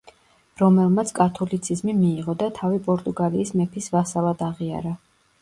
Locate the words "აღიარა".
4.51-4.97